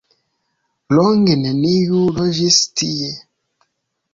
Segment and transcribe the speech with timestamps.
[0.99, 3.15] Longe neniu loĝis tie.